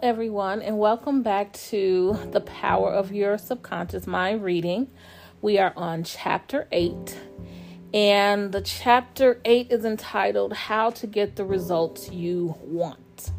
Everyone, 0.00 0.62
and 0.62 0.78
welcome 0.78 1.22
back 1.22 1.52
to 1.54 2.16
the 2.30 2.40
Power 2.40 2.92
of 2.92 3.10
Your 3.10 3.36
Subconscious 3.36 4.06
Mind 4.06 4.44
reading. 4.44 4.92
We 5.42 5.58
are 5.58 5.72
on 5.76 6.04
chapter 6.04 6.68
8, 6.70 7.18
and 7.92 8.52
the 8.52 8.60
chapter 8.60 9.40
8 9.44 9.72
is 9.72 9.84
entitled 9.84 10.52
How 10.52 10.90
to 10.90 11.06
Get 11.08 11.34
the 11.34 11.44
Results 11.44 12.12
You 12.12 12.54
Want. 12.60 13.32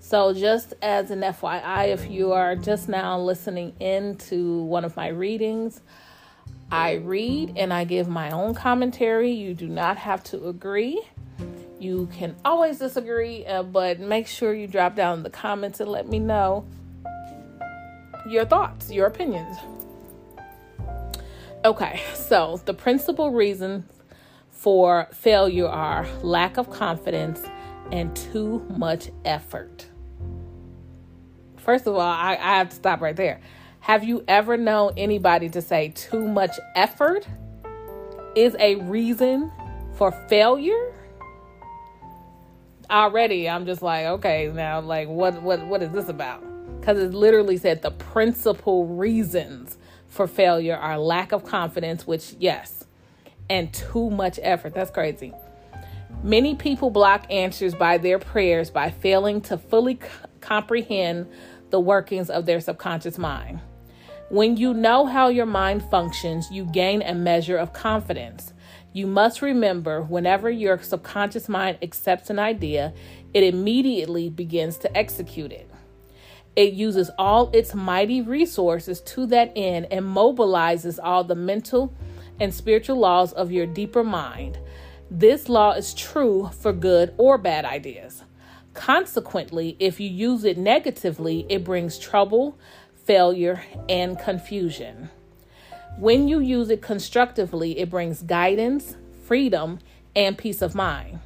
So, 0.00 0.32
just 0.32 0.72
as 0.80 1.10
an 1.10 1.20
FYI, 1.20 1.88
if 1.88 2.10
you 2.10 2.32
are 2.32 2.56
just 2.56 2.88
now 2.88 3.18
listening 3.20 3.74
in 3.78 4.16
to 4.28 4.62
one 4.62 4.86
of 4.86 4.96
my 4.96 5.08
readings, 5.08 5.82
I 6.70 6.94
read 6.94 7.52
and 7.56 7.70
I 7.70 7.84
give 7.84 8.08
my 8.08 8.30
own 8.30 8.54
commentary. 8.54 9.32
You 9.32 9.52
do 9.52 9.68
not 9.68 9.98
have 9.98 10.24
to 10.24 10.48
agree. 10.48 11.02
You 11.78 12.08
can 12.12 12.34
always 12.44 12.78
disagree, 12.78 13.44
uh, 13.44 13.62
but 13.62 14.00
make 14.00 14.26
sure 14.26 14.54
you 14.54 14.66
drop 14.66 14.96
down 14.96 15.18
in 15.18 15.22
the 15.22 15.30
comments 15.30 15.80
and 15.80 15.90
let 15.90 16.08
me 16.08 16.18
know 16.18 16.64
your 18.26 18.44
thoughts, 18.44 18.90
your 18.90 19.06
opinions. 19.06 19.56
Okay, 21.64 22.00
so 22.14 22.60
the 22.64 22.74
principal 22.74 23.30
reasons 23.32 23.84
for 24.50 25.08
failure 25.12 25.68
are 25.68 26.06
lack 26.22 26.56
of 26.56 26.70
confidence 26.70 27.42
and 27.92 28.16
too 28.16 28.64
much 28.76 29.10
effort. 29.24 29.86
First 31.58 31.86
of 31.86 31.94
all, 31.94 32.00
I, 32.00 32.38
I 32.40 32.58
have 32.58 32.70
to 32.70 32.76
stop 32.76 33.00
right 33.00 33.16
there. 33.16 33.40
Have 33.80 34.02
you 34.02 34.24
ever 34.26 34.56
known 34.56 34.92
anybody 34.96 35.48
to 35.50 35.60
say 35.60 35.90
too 35.90 36.26
much 36.26 36.58
effort 36.74 37.26
is 38.34 38.56
a 38.58 38.76
reason 38.76 39.52
for 39.94 40.10
failure? 40.28 40.95
Already 42.90 43.48
I'm 43.48 43.66
just 43.66 43.82
like, 43.82 44.06
okay, 44.06 44.50
now 44.52 44.80
like 44.80 45.08
what 45.08 45.42
what 45.42 45.64
what 45.66 45.82
is 45.82 45.90
this 45.90 46.08
about? 46.08 46.42
Cuz 46.82 46.98
it 46.98 47.14
literally 47.14 47.56
said 47.56 47.82
the 47.82 47.90
principal 47.90 48.86
reasons 48.86 49.78
for 50.06 50.26
failure 50.26 50.76
are 50.76 50.98
lack 50.98 51.32
of 51.32 51.44
confidence, 51.44 52.06
which 52.06 52.34
yes, 52.38 52.84
and 53.50 53.72
too 53.72 54.10
much 54.10 54.38
effort. 54.42 54.74
That's 54.74 54.90
crazy. 54.90 55.32
Many 56.22 56.54
people 56.54 56.90
block 56.90 57.26
answers 57.30 57.74
by 57.74 57.98
their 57.98 58.18
prayers 58.18 58.70
by 58.70 58.90
failing 58.90 59.40
to 59.42 59.58
fully 59.58 59.94
c- 60.02 60.08
comprehend 60.40 61.26
the 61.70 61.78
workings 61.80 62.30
of 62.30 62.46
their 62.46 62.60
subconscious 62.60 63.18
mind. 63.18 63.60
When 64.28 64.56
you 64.56 64.74
know 64.74 65.06
how 65.06 65.28
your 65.28 65.46
mind 65.46 65.84
functions, 65.84 66.50
you 66.50 66.64
gain 66.64 67.02
a 67.02 67.14
measure 67.14 67.56
of 67.56 67.72
confidence. 67.72 68.52
You 68.96 69.06
must 69.06 69.42
remember 69.42 70.00
whenever 70.00 70.48
your 70.48 70.82
subconscious 70.82 71.50
mind 71.50 71.76
accepts 71.82 72.30
an 72.30 72.38
idea, 72.38 72.94
it 73.34 73.44
immediately 73.44 74.30
begins 74.30 74.78
to 74.78 74.96
execute 74.96 75.52
it. 75.52 75.70
It 76.56 76.72
uses 76.72 77.10
all 77.18 77.50
its 77.52 77.74
mighty 77.74 78.22
resources 78.22 79.02
to 79.02 79.26
that 79.26 79.52
end 79.54 79.88
and 79.90 80.06
mobilizes 80.06 80.98
all 81.02 81.24
the 81.24 81.34
mental 81.34 81.92
and 82.40 82.54
spiritual 82.54 82.96
laws 82.96 83.34
of 83.34 83.52
your 83.52 83.66
deeper 83.66 84.02
mind. 84.02 84.58
This 85.10 85.50
law 85.50 85.72
is 85.72 85.92
true 85.92 86.48
for 86.58 86.72
good 86.72 87.12
or 87.18 87.36
bad 87.36 87.66
ideas. 87.66 88.24
Consequently, 88.72 89.76
if 89.78 90.00
you 90.00 90.08
use 90.08 90.42
it 90.42 90.56
negatively, 90.56 91.44
it 91.50 91.64
brings 91.64 91.98
trouble, 91.98 92.58
failure, 93.04 93.62
and 93.90 94.18
confusion. 94.18 95.10
When 95.98 96.28
you 96.28 96.40
use 96.40 96.68
it 96.68 96.82
constructively, 96.82 97.78
it 97.78 97.88
brings 97.88 98.20
guidance, 98.20 98.96
freedom, 99.24 99.78
and 100.14 100.36
peace 100.36 100.60
of 100.60 100.74
mind. 100.74 101.20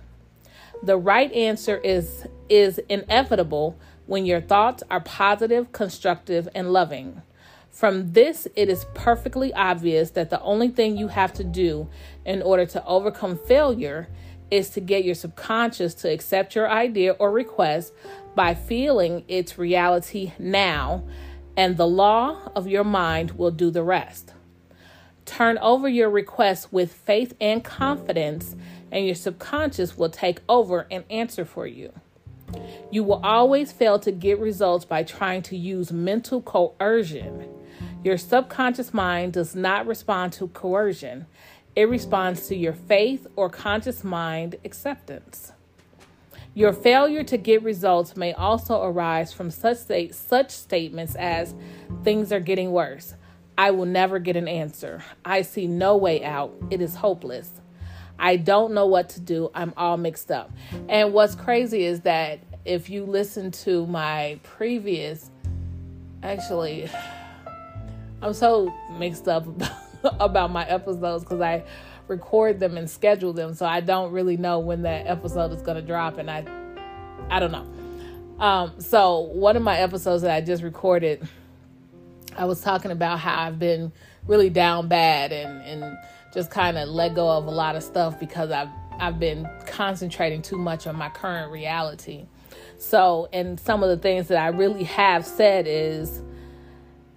The 0.85 0.97
right 0.97 1.33
answer 1.33 1.79
is 1.79 2.25
is 2.49 2.79
inevitable 2.89 3.77
when 4.07 4.27
your 4.27 4.41
thoughts 4.41 4.85
are 4.89 5.01
positive, 5.01 5.73
constructive, 5.73 6.49
and 6.55 6.73
loving. 6.73 7.21
From 7.69 8.13
this, 8.13 8.47
it 8.55 8.69
is 8.69 8.87
perfectly 8.95 9.53
obvious 9.55 10.11
that 10.13 10.31
the 10.31 10.41
only 10.41 10.69
thing 10.69 10.97
you 10.97 11.09
have 11.09 11.33
to 11.35 11.45
do 11.45 11.89
in 12.25 12.41
order 12.41 12.65
to 12.67 12.85
overcome 12.87 13.37
failure 13.37 14.09
is 14.53 14.71
to 14.71 14.81
get 14.81 15.05
your 15.05 15.17
subconscious 15.17 15.95
to 15.95 16.13
accept 16.13 16.55
your 16.55 16.71
idea 16.71 17.13
or 17.13 17.33
request 17.33 17.93
by 18.37 18.55
feeling 18.55 19.25
its 19.27 19.59
reality 19.59 20.33
now, 20.39 21.03
and 21.57 21.77
the 21.77 21.89
law 21.89 22.53
of 22.55 22.69
your 22.69 22.85
mind 22.85 23.33
will 23.33 23.51
do 23.51 23.73
the 23.73 23.83
rest. 23.83 24.33
Turn 25.25 25.59
over 25.59 25.89
your 25.89 26.11
request 26.11 26.73
with 26.73 26.93
faith 26.93 27.35
and 27.41 27.63
confidence, 27.63 28.57
and 28.91 29.07
your 29.07 29.15
subconscious 29.15 29.97
will 29.97 30.09
take 30.09 30.41
over 30.49 30.87
and 30.91 31.05
answer 31.11 31.45
for 31.45 31.67
you. 31.67 31.93
You 32.91 33.05
will 33.05 33.25
always 33.25 33.73
fail 33.73 33.99
to 34.01 34.11
get 34.11 34.39
results 34.39 34.85
by 34.85 35.03
trying 35.05 35.43
to 35.43 35.57
use 35.57 35.93
mental 35.93 36.43
coercion. 36.43 37.49
Your 38.03 38.19
subconscious 38.19 38.93
mind 38.93 39.35
does 39.35 39.55
not 39.55 39.87
respond 39.87 40.33
to 40.35 40.49
coercion, 40.49 41.27
it 41.77 41.89
responds 41.89 42.49
to 42.49 42.57
your 42.57 42.73
faith 42.73 43.27
or 43.37 43.49
conscious 43.49 44.03
mind 44.03 44.57
acceptance. 44.65 45.53
Your 46.53 46.73
failure 46.73 47.23
to 47.23 47.37
get 47.37 47.63
results 47.63 48.17
may 48.17 48.33
also 48.33 48.83
arise 48.83 49.33
from 49.33 49.53
such, 49.53 49.77
state, 49.77 50.15
such 50.17 50.51
statements 50.51 51.15
as 51.15 51.55
things 52.03 52.33
are 52.33 52.41
getting 52.41 52.73
worse. 52.73 53.15
I 53.61 53.73
will 53.73 53.85
never 53.85 54.19
get 54.19 54.37
an 54.37 54.49
answer. 54.49 55.05
I 55.23 55.43
see 55.43 55.67
no 55.67 55.99
way 55.99 56.25
out. 56.25 56.51
It 56.71 56.81
is 56.81 56.95
hopeless. 56.95 57.51
I 58.19 58.37
don't 58.37 58.73
know 58.73 58.87
what 58.87 59.11
to 59.11 59.21
do. 59.21 59.51
I'm 59.55 59.75
all 59.77 59.99
mixed 59.99 60.31
up. 60.31 60.51
And 60.89 61.13
what's 61.13 61.35
crazy 61.35 61.85
is 61.85 62.01
that 62.01 62.41
if 62.65 62.89
you 62.89 63.05
listen 63.05 63.51
to 63.51 63.87
my 63.87 64.41
previous, 64.45 65.31
actually, 66.23 66.89
I'm 68.23 68.33
so 68.33 68.73
mixed 68.93 69.29
up 69.29 69.47
about, 70.05 70.51
my 70.51 70.67
episodes 70.67 71.25
because 71.25 71.43
I 71.43 71.63
record 72.09 72.61
them 72.61 72.79
and 72.79 72.89
schedule 72.89 73.35
them, 73.35 73.53
so 73.53 73.67
I 73.67 73.81
don't 73.81 74.11
really 74.11 74.39
know 74.39 74.59
when 74.61 74.81
that 74.83 75.07
episode 75.07 75.53
is 75.53 75.61
going 75.61 75.77
to 75.77 75.87
drop, 75.87 76.17
and 76.17 76.31
I, 76.31 76.47
I 77.29 77.39
don't 77.39 77.53
know. 77.53 78.43
Um, 78.43 78.81
so 78.81 79.21
one 79.21 79.55
of 79.59 79.63
my 79.63 79.77
episodes 79.77 80.23
that 80.23 80.35
I 80.35 80.41
just 80.41 80.63
recorded 80.63 81.29
I 82.37 82.45
was 82.45 82.61
talking 82.61 82.91
about 82.91 83.19
how 83.19 83.41
I've 83.43 83.59
been 83.59 83.93
really 84.27 84.51
down 84.51 84.89
bad 84.89 85.33
and, 85.33 85.63
and 85.63 85.99
just 86.33 86.51
kind 86.51 86.79
of 86.79 86.89
let 86.89 87.15
go 87.15 87.29
of 87.29 87.47
a 87.47 87.51
lot 87.51 87.77
of 87.77 87.83
stuff 87.83 88.19
because 88.19 88.51
I've 88.51 88.69
I've 88.99 89.19
been 89.19 89.49
concentrating 89.67 90.43
too 90.43 90.59
much 90.59 90.87
on 90.87 90.95
my 90.95 91.09
current 91.09 91.51
reality. 91.51 92.27
So, 92.77 93.29
and 93.33 93.59
some 93.59 93.83
of 93.83 93.89
the 93.89 93.97
things 93.97 94.29
that 94.29 94.37
I 94.37 94.49
really 94.49 94.85
have 94.85 95.25
said 95.25 95.67
is 95.69 96.23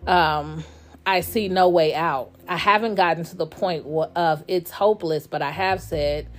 um 0.07 0.63
I 1.06 1.22
see 1.22 1.50
no 1.50 1.68
way 1.69 1.94
out. 1.94 2.34
I 2.47 2.57
haven't 2.57 2.96
gotten 2.96 3.25
to 3.25 3.35
the 3.35 3.46
point 3.46 3.85
of 3.85 4.44
it's 4.47 4.72
hopeless, 4.72 5.28
but 5.28 5.41
I 5.41 5.52
have 5.52 5.82
said, 5.82 6.29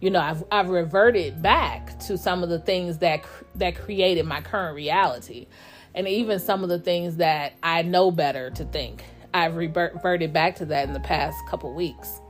you 0.00 0.10
know, 0.10 0.20
I've 0.20 0.44
I've 0.50 0.68
reverted 0.68 1.40
back 1.40 1.98
to 2.00 2.18
some 2.18 2.42
of 2.42 2.48
the 2.48 2.58
things 2.58 2.98
that 2.98 3.24
that 3.54 3.76
created 3.76 4.26
my 4.26 4.40
current 4.40 4.74
reality 4.74 5.46
and 5.94 6.06
even 6.08 6.38
some 6.38 6.62
of 6.62 6.68
the 6.68 6.78
things 6.78 7.16
that 7.16 7.54
I 7.62 7.82
know 7.82 8.10
better 8.10 8.50
to 8.50 8.64
think. 8.64 9.04
I've 9.34 9.56
reverted 9.56 10.32
back 10.32 10.56
to 10.56 10.66
that 10.66 10.88
in 10.88 10.94
the 10.94 11.00
past 11.00 11.36
couple 11.48 11.72
weeks. 11.74 12.20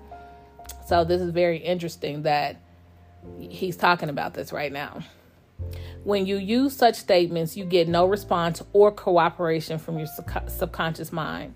So 0.86 1.04
this 1.04 1.20
is 1.20 1.30
very 1.30 1.58
interesting 1.58 2.22
that 2.22 2.60
he's 3.38 3.76
talking 3.76 4.08
about 4.08 4.34
this 4.34 4.52
right 4.52 4.72
now. 4.72 5.00
When 6.04 6.26
you 6.26 6.36
use 6.36 6.74
such 6.74 6.94
statements, 6.94 7.56
you 7.56 7.64
get 7.64 7.88
no 7.88 8.06
response 8.06 8.62
or 8.72 8.92
cooperation 8.92 9.78
from 9.78 9.98
your 9.98 10.08
subconscious 10.46 11.12
mind. 11.12 11.54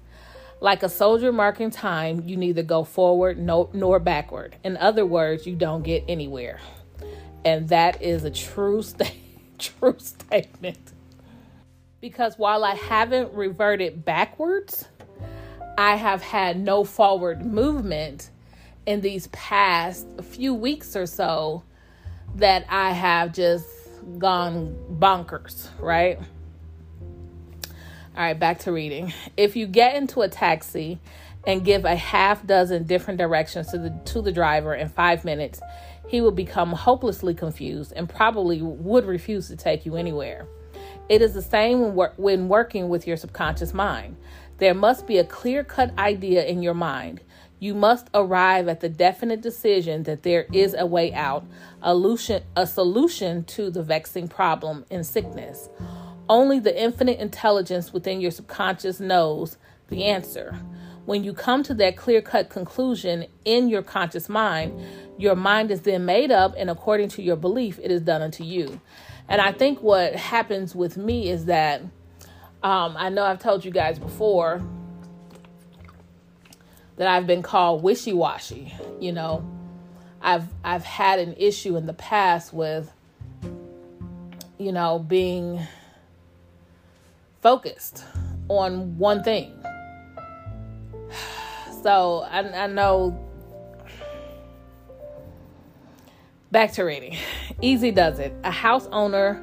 Like 0.60 0.82
a 0.82 0.88
soldier 0.88 1.32
marking 1.32 1.70
time, 1.70 2.22
you 2.26 2.36
neither 2.36 2.62
go 2.62 2.84
forward 2.84 3.38
nor 3.38 3.98
backward. 3.98 4.56
In 4.62 4.76
other 4.76 5.04
words, 5.04 5.46
you 5.46 5.56
don't 5.56 5.82
get 5.82 6.04
anywhere. 6.08 6.60
And 7.44 7.68
that 7.70 8.00
is 8.02 8.24
a 8.24 8.30
true 8.30 8.82
sta- 8.82 9.10
true 9.58 9.96
statement 9.98 10.91
because 12.02 12.36
while 12.36 12.64
I 12.64 12.74
haven't 12.74 13.32
reverted 13.32 14.04
backwards, 14.04 14.88
I 15.78 15.94
have 15.94 16.20
had 16.20 16.58
no 16.58 16.82
forward 16.82 17.46
movement 17.46 18.28
in 18.84 19.00
these 19.00 19.28
past 19.28 20.04
few 20.20 20.52
weeks 20.52 20.96
or 20.96 21.06
so 21.06 21.62
that 22.34 22.66
I 22.68 22.90
have 22.90 23.32
just 23.32 23.68
gone 24.18 24.76
bonkers, 24.98 25.68
right? 25.78 26.18
All 27.68 28.22
right, 28.22 28.38
back 28.38 28.58
to 28.60 28.72
reading. 28.72 29.14
If 29.36 29.54
you 29.54 29.68
get 29.68 29.94
into 29.94 30.22
a 30.22 30.28
taxi 30.28 30.98
and 31.46 31.64
give 31.64 31.84
a 31.84 31.94
half 31.94 32.44
dozen 32.44 32.82
different 32.82 33.18
directions 33.18 33.68
to 33.68 33.78
the 33.78 33.90
to 34.06 34.20
the 34.20 34.32
driver 34.32 34.74
in 34.74 34.88
5 34.88 35.24
minutes, 35.24 35.60
he 36.08 36.20
will 36.20 36.32
become 36.32 36.72
hopelessly 36.72 37.32
confused 37.32 37.92
and 37.94 38.08
probably 38.08 38.60
would 38.60 39.04
refuse 39.04 39.46
to 39.48 39.56
take 39.56 39.86
you 39.86 39.94
anywhere. 39.94 40.48
It 41.12 41.20
is 41.20 41.34
the 41.34 41.42
same 41.42 41.82
when, 41.82 41.94
wor- 41.94 42.14
when 42.16 42.48
working 42.48 42.88
with 42.88 43.06
your 43.06 43.18
subconscious 43.18 43.74
mind. 43.74 44.16
There 44.56 44.72
must 44.72 45.06
be 45.06 45.18
a 45.18 45.24
clear-cut 45.24 45.98
idea 45.98 46.42
in 46.42 46.62
your 46.62 46.72
mind. 46.72 47.20
You 47.58 47.74
must 47.74 48.08
arrive 48.14 48.66
at 48.66 48.80
the 48.80 48.88
definite 48.88 49.42
decision 49.42 50.04
that 50.04 50.22
there 50.22 50.46
is 50.54 50.74
a 50.74 50.86
way 50.86 51.12
out, 51.12 51.44
a 51.82 51.90
solution, 51.90 52.42
a 52.56 52.66
solution 52.66 53.44
to 53.44 53.70
the 53.70 53.82
vexing 53.82 54.28
problem 54.28 54.86
in 54.88 55.04
sickness. 55.04 55.68
Only 56.30 56.58
the 56.58 56.82
infinite 56.82 57.18
intelligence 57.18 57.92
within 57.92 58.22
your 58.22 58.30
subconscious 58.30 58.98
knows 58.98 59.58
the 59.88 60.04
answer. 60.04 60.58
When 61.04 61.24
you 61.24 61.34
come 61.34 61.62
to 61.64 61.74
that 61.74 61.98
clear 61.98 62.22
cut 62.22 62.48
conclusion 62.48 63.26
in 63.44 63.68
your 63.68 63.82
conscious 63.82 64.30
mind, 64.30 64.82
your 65.18 65.36
mind 65.36 65.70
is 65.70 65.82
then 65.82 66.06
made 66.06 66.30
up, 66.30 66.54
and 66.56 66.70
according 66.70 67.10
to 67.10 67.22
your 67.22 67.36
belief, 67.36 67.78
it 67.82 67.90
is 67.90 68.00
done 68.00 68.22
unto 68.22 68.44
you. 68.44 68.80
And 69.28 69.40
I 69.40 69.52
think 69.52 69.82
what 69.82 70.14
happens 70.14 70.74
with 70.74 70.96
me 70.96 71.28
is 71.28 71.46
that 71.46 71.82
um, 72.62 72.94
I 72.96 73.08
know 73.08 73.24
I've 73.24 73.40
told 73.40 73.64
you 73.64 73.70
guys 73.70 73.98
before 73.98 74.62
that 76.96 77.08
I've 77.08 77.26
been 77.26 77.42
called 77.42 77.82
wishy 77.82 78.12
washy. 78.12 78.74
You 79.00 79.12
know, 79.12 79.48
I've 80.20 80.46
I've 80.62 80.84
had 80.84 81.18
an 81.18 81.34
issue 81.36 81.76
in 81.76 81.86
the 81.86 81.94
past 81.94 82.52
with, 82.52 82.92
you 84.58 84.72
know, 84.72 84.98
being 84.98 85.60
focused 87.40 88.04
on 88.48 88.98
one 88.98 89.22
thing. 89.22 89.52
So 91.82 92.20
I, 92.30 92.38
I 92.38 92.66
know. 92.68 93.21
Back 96.52 96.72
to 96.72 96.84
reading. 96.84 97.16
Easy 97.62 97.90
does 97.90 98.18
it. 98.18 98.34
A 98.44 98.50
house 98.50 98.86
owner 98.92 99.42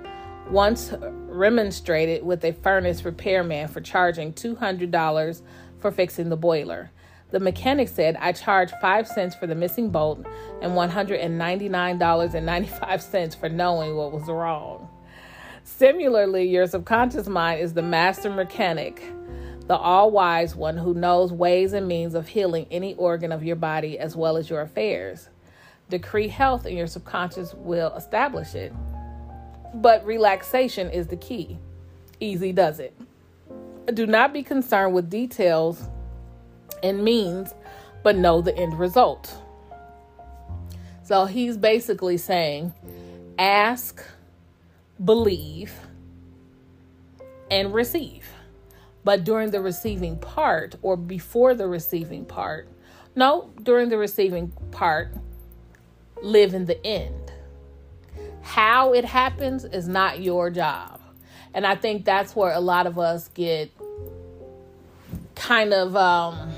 once 0.51 0.94
remonstrated 1.01 2.23
with 2.23 2.45
a 2.45 2.53
furnace 2.53 3.03
repairman 3.03 3.67
for 3.67 3.81
charging 3.81 4.31
$200 4.31 5.41
for 5.79 5.89
fixing 5.89 6.29
the 6.29 6.38
boiler. 6.38 6.91
The 7.31 7.39
mechanic 7.39 7.88
said, 7.88 8.15
I 8.19 8.33
charge 8.33 8.69
5 8.79 9.07
cents 9.07 9.33
for 9.33 9.47
the 9.47 9.56
missing 9.56 9.89
bolt 9.89 10.23
and 10.61 10.73
$199.95 10.73 13.39
for 13.39 13.50
knowing 13.50 13.95
what 13.95 14.12
was 14.12 14.27
wrong. 14.27 14.88
Similarly, 15.63 16.47
your 16.47 16.67
subconscious 16.67 17.27
mind 17.27 17.62
is 17.62 17.73
the 17.73 17.81
master 17.81 18.29
mechanic, 18.29 19.01
the 19.65 19.75
all 19.75 20.12
wise 20.12 20.55
one 20.55 20.77
who 20.77 20.94
knows 20.94 21.33
ways 21.33 21.73
and 21.73 21.88
means 21.88 22.13
of 22.13 22.27
healing 22.27 22.67
any 22.69 22.94
organ 22.94 23.31
of 23.31 23.44
your 23.44 23.55
body 23.55 23.97
as 23.97 24.15
well 24.15 24.38
as 24.38 24.47
your 24.47 24.62
affairs. 24.62 25.29
Decree 25.89 26.27
health, 26.27 26.65
and 26.65 26.77
your 26.77 26.88
subconscious 26.88 27.53
will 27.53 27.94
establish 27.95 28.56
it. 28.56 28.74
But 29.74 30.06
relaxation 30.06 30.89
is 30.89 31.07
the 31.07 31.18
key. 31.18 31.57
Easy 32.19 32.51
does 32.51 32.80
it. 32.80 32.95
Do 33.94 34.06
not 34.06 34.33
be 34.33 34.44
concerned 34.44 34.94
with 34.94 35.09
details 35.09 35.81
and 36.83 37.03
means, 37.03 37.53
but 38.03 38.15
know 38.15 38.41
the 38.41 38.56
end 38.56 38.77
result. 38.77 39.36
So 41.03 41.25
he's 41.25 41.57
basically 41.57 42.18
saying 42.18 42.74
ask 43.39 44.03
believe, 45.03 45.74
and 47.50 47.74
receive. 47.74 48.27
But 49.03 49.24
during 49.24 49.51
the 49.51 49.62
receiving 49.62 50.18
part 50.18 50.75
or 50.81 50.97
before 50.97 51.56
the 51.56 51.68
receiving 51.68 52.25
part, 52.25 52.68
no, 53.15 53.50
during 53.63 53.89
the 53.89 53.97
receiving 53.97 54.51
part, 54.71 55.13
live 56.21 56.54
in 56.54 56.66
the 56.66 56.86
end. 56.86 57.31
How 58.42 58.94
it 58.94 59.06
happens 59.06 59.66
is 59.66 59.88
not 59.88 60.21
your 60.21 60.50
job. 60.50 61.00
And 61.54 61.66
I 61.66 61.75
think 61.75 62.06
that's 62.06 62.36
where 62.36 62.54
a 62.54 62.60
lot 62.60 62.88
of 62.88 63.00
us 63.00 63.27
get 63.30 63.71
kind 65.36 65.74
of 65.74 65.95
um, 65.95 66.51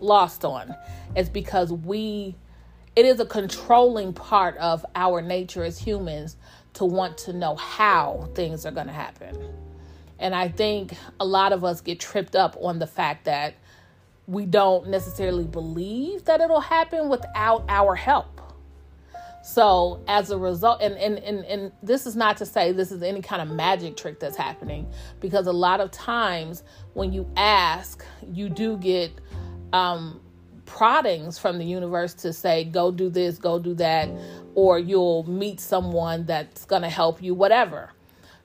lost 0.00 0.44
on. 0.44 0.74
It's 1.14 1.28
because 1.28 1.72
we, 1.72 2.34
it 2.94 3.04
is 3.04 3.20
a 3.20 3.26
controlling 3.26 4.12
part 4.12 4.56
of 4.56 4.84
our 4.94 5.22
nature 5.22 5.64
as 5.64 5.78
humans 5.78 6.36
to 6.74 6.84
want 6.84 7.16
to 7.18 7.32
know 7.32 7.56
how 7.56 8.28
things 8.34 8.66
are 8.66 8.70
going 8.70 8.86
to 8.86 8.92
happen. 8.92 9.36
And 10.18 10.34
I 10.34 10.48
think 10.48 10.94
a 11.20 11.24
lot 11.24 11.52
of 11.52 11.64
us 11.64 11.80
get 11.80 12.00
tripped 12.00 12.36
up 12.36 12.56
on 12.60 12.78
the 12.78 12.86
fact 12.86 13.24
that 13.26 13.54
we 14.26 14.44
don't 14.44 14.88
necessarily 14.88 15.44
believe 15.44 16.24
that 16.24 16.40
it'll 16.40 16.60
happen 16.60 17.08
without 17.08 17.64
our 17.68 17.94
help. 17.94 18.35
So 19.46 20.02
as 20.08 20.30
a 20.30 20.36
result, 20.36 20.82
and, 20.82 20.96
and, 20.96 21.20
and, 21.20 21.44
and 21.44 21.72
this 21.80 22.04
is 22.04 22.16
not 22.16 22.36
to 22.38 22.44
say 22.44 22.72
this 22.72 22.90
is 22.90 23.00
any 23.00 23.22
kind 23.22 23.40
of 23.40 23.48
magic 23.48 23.96
trick 23.96 24.18
that's 24.18 24.36
happening, 24.36 24.88
because 25.20 25.46
a 25.46 25.52
lot 25.52 25.80
of 25.80 25.92
times 25.92 26.64
when 26.94 27.12
you 27.12 27.30
ask, 27.36 28.04
you 28.28 28.48
do 28.48 28.76
get 28.76 29.12
um, 29.72 30.20
proddings 30.64 31.38
from 31.38 31.58
the 31.58 31.64
universe 31.64 32.12
to 32.14 32.32
say, 32.32 32.64
go 32.64 32.90
do 32.90 33.08
this, 33.08 33.38
go 33.38 33.60
do 33.60 33.72
that, 33.74 34.08
or 34.56 34.80
you'll 34.80 35.22
meet 35.30 35.60
someone 35.60 36.26
that's 36.26 36.64
going 36.64 36.82
to 36.82 36.90
help 36.90 37.22
you, 37.22 37.32
whatever. 37.32 37.92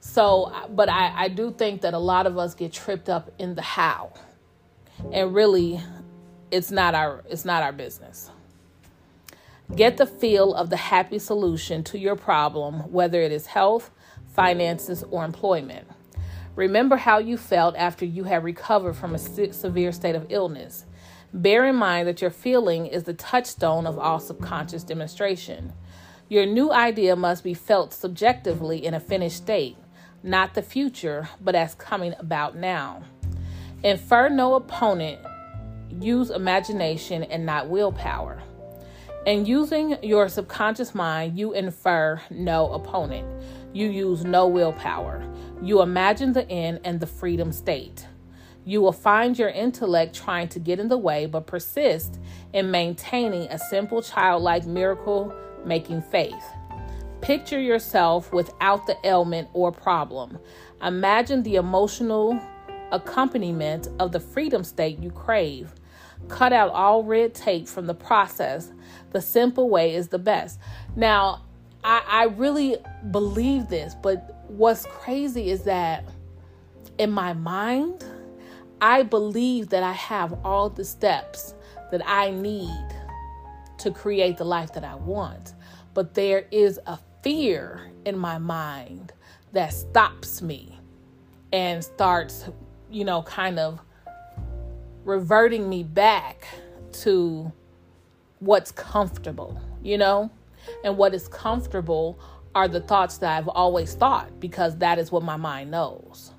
So, 0.02 0.54
but 0.70 0.88
I, 0.88 1.24
I 1.24 1.28
do 1.30 1.52
think 1.52 1.82
that 1.82 1.96
a 1.96 2.00
lot 2.00 2.28
of 2.28 2.38
us 2.38 2.54
get 2.54 2.74
tripped 2.74 3.10
up 3.10 3.32
in 3.40 3.56
the 3.56 3.64
how. 3.64 4.14
And 5.12 5.34
really, 5.34 5.82
it's 6.52 6.70
not 6.70 6.94
our 6.94 7.24
it's 7.28 7.44
not 7.44 7.64
our 7.64 7.72
business. 7.72 8.30
Get 9.76 9.96
the 9.96 10.06
feel 10.06 10.54
of 10.54 10.70
the 10.70 10.78
happy 10.78 11.18
solution 11.18 11.84
to 11.86 11.98
your 11.98 12.18
problem, 12.18 12.92
whether 12.92 13.22
it 13.22 13.32
is 13.32 13.46
health, 13.48 13.90
finances, 14.36 15.04
or 15.10 15.24
employment. 15.24 15.88
Remember 16.58 16.98
how 16.98 17.20
you 17.20 17.38
felt 17.38 17.78
after 17.78 18.04
you 18.04 18.26
had 18.26 18.44
recovered 18.44 18.96
from 18.96 19.16
a 19.16 19.18
severe 19.54 19.94
state 19.94 20.16
of 20.16 20.28
illness. 20.30 20.86
Bear 21.34 21.66
in 21.66 21.78
mind 21.78 22.10
that 22.10 22.22
your 22.22 22.32
feeling 22.32 22.86
is 22.86 23.04
the 23.04 23.14
touchstone 23.14 23.88
of 23.88 23.98
all 23.98 24.20
subconscious 24.20 24.84
demonstration. 24.84 25.72
Your 26.28 26.46
new 26.46 26.74
idea 26.74 27.16
must 27.16 27.42
be 27.42 27.54
felt 27.54 27.94
subjectively 27.94 28.86
in 28.86 28.94
a 28.94 29.00
finished 29.00 29.38
state, 29.38 29.78
not 30.22 30.54
the 30.54 30.62
future, 30.62 31.30
but 31.40 31.56
as 31.56 31.76
coming 31.76 32.14
about 32.20 32.58
now. 32.58 33.04
Infer 33.84 34.28
no 34.28 34.56
opponent, 34.56 35.20
use 35.90 36.30
imagination 36.30 37.24
and 37.24 37.46
not 37.46 37.70
willpower. 37.70 38.44
In 39.24 39.46
using 39.46 39.98
your 40.02 40.28
subconscious 40.30 40.96
mind, 40.96 41.38
you 41.38 41.54
infer 41.54 42.20
no 42.32 42.74
opponent. 42.74 43.28
You 43.72 43.88
use 43.88 44.26
no 44.26 44.48
willpower. 44.48 45.24
You 45.62 45.84
imagine 45.84 46.34
the 46.34 46.50
end 46.50 46.80
and 46.84 47.00
the 47.00 47.06
freedom 47.06 47.52
state. 47.52 48.08
You 48.66 48.82
will 48.82 48.92
find 48.92 49.38
your 49.38 49.50
intellect 49.50 50.16
trying 50.16 50.48
to 50.50 50.60
get 50.60 50.80
in 50.80 50.88
the 50.88 50.98
way, 50.98 51.28
but 51.28 51.46
persist 51.46 52.20
in 52.54 52.72
maintaining 52.72 53.48
a 53.50 53.60
simple 53.60 54.02
childlike 54.02 54.66
miracle 54.66 55.32
making 55.66 56.02
faith. 56.02 56.44
Picture 57.22 57.62
yourself 57.62 58.34
without 58.34 58.88
the 58.88 58.98
ailment 59.04 59.50
or 59.54 59.72
problem. 59.72 60.40
Imagine 60.82 61.44
the 61.44 61.58
emotional 61.58 62.42
accompaniment 62.92 63.88
of 64.00 64.12
the 64.14 64.20
freedom 64.20 64.64
state 64.64 64.98
you 64.98 65.12
crave. 65.12 65.76
Cut 66.28 66.54
out 66.54 66.72
all 66.72 67.04
red 67.04 67.34
tape 67.34 67.68
from 67.68 67.88
the 67.88 67.94
process. 67.94 68.72
The 69.12 69.22
simple 69.22 69.70
way 69.70 69.96
is 69.96 70.08
the 70.08 70.20
best. 70.20 70.60
Now, 70.96 71.44
I, 71.84 72.04
I 72.08 72.24
really 72.26 72.78
believe 73.12 73.68
this, 73.68 73.96
but 73.96 74.46
what's 74.48 74.86
crazy 74.86 75.50
is 75.50 75.64
that 75.64 76.06
in 76.98 77.12
my 77.12 77.34
mind, 77.34 78.06
I 78.82 79.04
believe 79.04 79.70
that 79.70 79.84
I 79.84 79.94
have 79.94 80.34
all 80.44 80.70
the 80.70 80.84
steps 80.84 81.54
that 81.92 82.02
I 82.06 82.32
need 82.32 82.88
to 83.80 83.92
create 83.92 84.38
the 84.38 84.44
life 84.44 84.74
that 84.74 84.84
I 84.84 84.96
want. 84.96 85.54
But 85.94 86.14
there 86.14 86.46
is 86.52 86.80
a 86.88 86.98
fear 87.24 87.92
in 88.06 88.18
my 88.18 88.38
mind 88.38 89.14
that 89.54 89.74
stops 89.74 90.42
me 90.42 90.80
and 91.52 91.84
starts, 91.84 92.50
you 92.90 93.04
know, 93.04 93.24
kind 93.24 93.60
of 93.60 93.80
reverting 95.04 95.70
me 95.70 95.84
back 95.84 96.48
to 96.92 97.52
what's 98.40 98.72
comfortable, 98.72 99.62
you 99.82 99.98
know? 99.98 100.32
And 100.84 100.98
what 100.98 101.14
is 101.14 101.28
comfortable 101.28 102.20
are 102.54 102.68
the 102.68 102.82
thoughts 102.82 103.18
that 103.20 103.38
I've 103.38 103.48
always 103.48 103.94
thought 103.94 104.40
because 104.40 104.78
that 104.78 105.00
is 105.00 105.12
what 105.12 105.24
my 105.24 105.38
mind 105.38 105.72
knows 105.72 106.34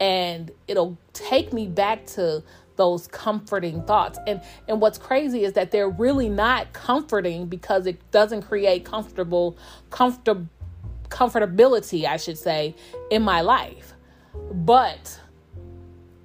and 0.00 0.50
it'll 0.66 0.98
take 1.12 1.52
me 1.52 1.66
back 1.66 2.06
to 2.06 2.42
those 2.76 3.06
comforting 3.08 3.82
thoughts. 3.84 4.18
And 4.26 4.40
and 4.66 4.80
what's 4.80 4.98
crazy 4.98 5.44
is 5.44 5.52
that 5.52 5.70
they're 5.70 5.90
really 5.90 6.30
not 6.30 6.72
comforting 6.72 7.46
because 7.46 7.86
it 7.86 8.10
doesn't 8.10 8.42
create 8.42 8.84
comfortable 8.84 9.56
comfortable 9.90 10.48
comfortability, 11.10 12.06
I 12.06 12.16
should 12.16 12.38
say, 12.38 12.74
in 13.10 13.22
my 13.22 13.42
life. 13.42 13.92
But 14.52 15.20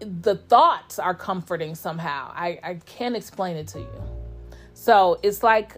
the 0.06 0.36
thoughts 0.36 1.00
are 1.00 1.16
comforting 1.16 1.76
somehow. 1.76 2.32
I, 2.34 2.60
I 2.64 2.74
can't 2.86 3.16
explain 3.16 3.58
it 3.58 3.68
to 3.70 3.80
you. 3.80 4.04
So 4.74 5.20
it's 5.24 5.42
like 5.42 5.78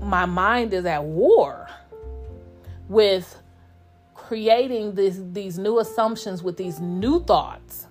my 0.00 0.26
mind 0.26 0.74
is 0.74 0.84
at 0.84 1.04
war 1.04 1.68
with 2.88 3.38
creating 4.14 4.94
this, 4.94 5.20
these 5.32 5.58
new 5.58 5.78
assumptions 5.78 6.42
with 6.42 6.56
these 6.56 6.80
new 6.80 7.22
thoughts 7.24 7.86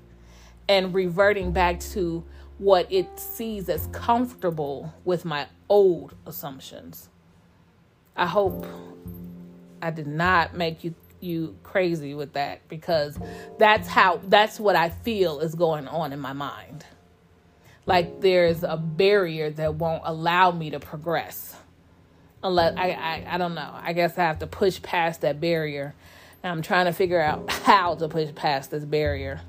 and 0.68 0.94
reverting 0.94 1.52
back 1.52 1.80
to 1.80 2.24
what 2.58 2.92
it 2.92 3.20
sees 3.20 3.70
as 3.70 3.88
comfortable 3.92 4.94
with 5.04 5.26
my 5.26 5.48
old 5.70 6.16
assumptions. 6.26 7.10
I 8.16 8.28
hope 8.28 8.66
I 9.82 9.90
did 9.90 10.08
not 10.08 10.56
make 10.56 10.84
you 10.84 10.94
you 11.24 11.58
crazy 11.64 12.14
with 12.14 12.34
that 12.34 12.68
because 12.68 13.18
that's 13.60 13.88
how 13.88 14.22
that's 14.28 14.60
what 14.60 14.76
I 14.76 14.90
feel 14.90 15.40
is 15.40 15.56
going 15.56 15.88
on 15.88 16.14
in 16.14 16.20
my 16.20 16.34
mind. 16.34 16.86
Like 17.86 18.22
there's 18.22 18.64
a 18.64 18.78
barrier 18.78 19.50
that 19.52 19.76
won't 19.76 20.04
allow 20.06 20.52
me 20.52 20.72
to 20.72 20.80
progress. 20.80 21.56
Unless 22.44 22.76
I, 22.78 22.92
I 22.92 23.36
I 23.36 23.38
don't 23.38 23.56
know. 23.56 23.72
I 23.74 23.94
guess 23.94 24.18
I 24.18 24.24
have 24.24 24.40
to 24.40 24.48
push 24.48 24.82
past 24.82 25.22
that 25.22 25.40
barrier. 25.40 25.96
And 26.44 26.52
I'm 26.52 26.62
trying 26.62 26.86
to 26.86 26.94
figure 26.94 27.22
out 27.22 27.52
how 27.64 27.96
to 27.96 28.08
push 28.08 28.34
past 28.36 28.72
this 28.72 28.86
barrier. 28.86 29.42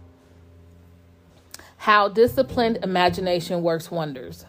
How 1.78 2.08
disciplined 2.08 2.78
imagination 2.82 3.62
works 3.62 3.90
wonders. 3.90 4.46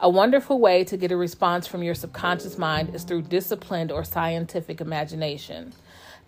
A 0.00 0.08
wonderful 0.08 0.60
way 0.60 0.84
to 0.84 0.96
get 0.96 1.10
a 1.10 1.16
response 1.16 1.66
from 1.66 1.82
your 1.82 1.94
subconscious 1.94 2.56
mind 2.56 2.94
is 2.94 3.02
through 3.02 3.22
disciplined 3.22 3.90
or 3.90 4.04
scientific 4.04 4.80
imagination. 4.80 5.72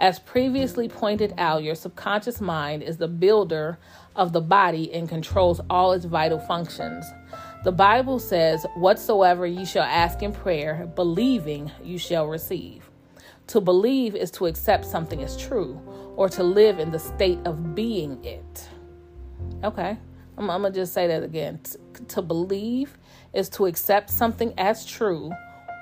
As 0.00 0.18
previously 0.18 0.88
pointed 0.88 1.34
out, 1.36 1.62
your 1.62 1.74
subconscious 1.74 2.40
mind 2.40 2.82
is 2.82 2.96
the 2.96 3.06
builder 3.06 3.78
of 4.16 4.32
the 4.32 4.40
body 4.40 4.90
and 4.94 5.06
controls 5.06 5.60
all 5.68 5.92
its 5.92 6.06
vital 6.06 6.38
functions. 6.38 7.04
The 7.64 7.72
Bible 7.72 8.18
says, 8.18 8.64
Whatsoever 8.76 9.46
ye 9.46 9.66
shall 9.66 9.82
ask 9.82 10.22
in 10.22 10.32
prayer, 10.32 10.90
believing 10.96 11.70
you 11.84 11.98
shall 11.98 12.26
receive. 12.26 12.88
To 13.48 13.60
believe 13.60 14.16
is 14.16 14.30
to 14.32 14.46
accept 14.46 14.86
something 14.86 15.22
as 15.22 15.36
true 15.36 15.78
or 16.16 16.30
to 16.30 16.42
live 16.42 16.78
in 16.78 16.90
the 16.90 16.98
state 16.98 17.38
of 17.44 17.74
being 17.74 18.24
it. 18.24 18.68
Okay, 19.62 19.98
I'm, 20.38 20.48
I'm 20.48 20.62
to 20.62 20.70
just 20.70 20.94
say 20.94 21.08
that 21.08 21.22
again. 21.22 21.60
T- 21.62 22.04
to 22.08 22.22
believe 22.22 22.96
is 23.34 23.50
to 23.50 23.66
accept 23.66 24.08
something 24.08 24.54
as 24.56 24.86
true 24.86 25.30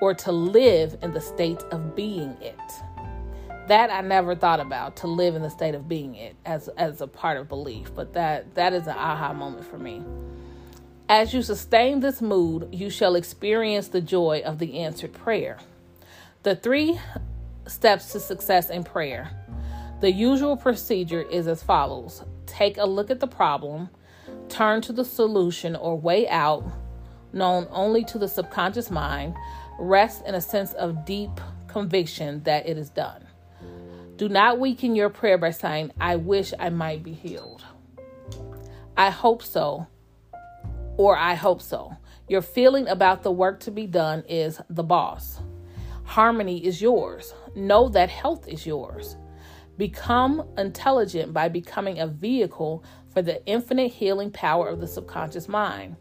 or 0.01 0.13
to 0.13 0.31
live 0.33 0.97
in 1.01 1.13
the 1.13 1.21
state 1.21 1.61
of 1.71 1.95
being 1.95 2.35
it 2.41 2.57
that 3.69 3.91
I 3.91 4.01
never 4.01 4.35
thought 4.35 4.59
about 4.59 4.97
to 4.97 5.07
live 5.07 5.35
in 5.35 5.43
the 5.43 5.49
state 5.49 5.75
of 5.75 5.87
being 5.87 6.15
it 6.15 6.35
as 6.45 6.67
as 6.69 7.01
a 7.01 7.07
part 7.07 7.37
of 7.37 7.47
belief, 7.47 7.93
but 7.95 8.13
that 8.13 8.55
that 8.55 8.73
is 8.73 8.87
an 8.87 8.95
aha 8.97 9.31
moment 9.33 9.65
for 9.65 9.77
me. 9.77 10.03
As 11.07 11.33
you 11.33 11.41
sustain 11.41 11.99
this 11.99 12.21
mood, 12.21 12.69
you 12.71 12.89
shall 12.89 13.15
experience 13.15 13.87
the 13.87 14.01
joy 14.01 14.41
of 14.43 14.59
the 14.59 14.79
answered 14.79 15.13
prayer. 15.13 15.57
The 16.43 16.55
three 16.55 16.99
steps 17.67 18.11
to 18.11 18.19
success 18.19 18.69
in 18.69 18.83
prayer. 18.83 19.31
The 20.01 20.11
usual 20.11 20.57
procedure 20.57 21.21
is 21.21 21.47
as 21.47 21.61
follows 21.63 22.23
take 22.47 22.77
a 22.77 22.85
look 22.85 23.11
at 23.11 23.19
the 23.19 23.27
problem, 23.27 23.89
turn 24.49 24.81
to 24.81 24.93
the 24.93 25.05
solution 25.05 25.75
or 25.75 25.95
way 25.95 26.27
out, 26.27 26.65
known 27.33 27.67
only 27.69 28.03
to 28.05 28.17
the 28.17 28.27
subconscious 28.27 28.89
mind, 28.89 29.35
rest 29.77 30.25
in 30.25 30.33
a 30.33 30.41
sense 30.41 30.73
of 30.73 31.05
deep 31.05 31.29
conviction 31.67 32.41
that 32.43 32.67
it 32.67 32.75
is 32.75 32.89
done. 32.89 33.28
Do 34.19 34.27
not 34.27 34.59
weaken 34.59 34.97
your 34.97 35.09
prayer 35.09 35.37
by 35.37 35.51
saying, 35.51 35.93
I 35.97 36.17
wish 36.17 36.53
I 36.59 36.71
might 36.71 37.03
be 37.03 37.13
healed. 37.13 37.63
I 38.97 39.11
hope 39.11 39.41
so, 39.41 39.87
or 40.97 41.15
I 41.15 41.35
hope 41.35 41.61
so. 41.61 41.95
Your 42.27 42.41
feeling 42.41 42.89
about 42.89 43.23
the 43.23 43.31
work 43.31 43.61
to 43.61 43.71
be 43.71 43.87
done 43.87 44.25
is 44.27 44.59
the 44.69 44.83
boss. 44.83 45.39
Harmony 46.03 46.65
is 46.65 46.81
yours. 46.81 47.33
Know 47.55 47.87
that 47.87 48.09
health 48.09 48.45
is 48.49 48.65
yours. 48.65 49.15
Become 49.77 50.43
intelligent 50.57 51.31
by 51.31 51.47
becoming 51.47 51.99
a 51.99 52.07
vehicle 52.07 52.83
for 53.13 53.21
the 53.21 53.41
infinite 53.45 53.93
healing 53.93 54.31
power 54.31 54.67
of 54.67 54.81
the 54.81 54.87
subconscious 54.87 55.47
mind. 55.47 55.95